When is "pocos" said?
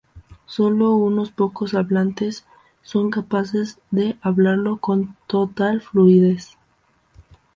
1.29-1.75